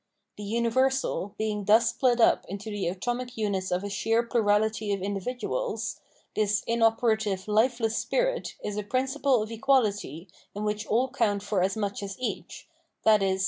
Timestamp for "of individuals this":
4.93-6.63